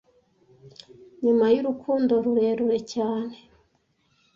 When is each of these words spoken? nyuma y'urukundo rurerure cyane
nyuma 1.23 1.45
y'urukundo 1.53 2.13
rurerure 2.23 2.79
cyane 2.93 3.35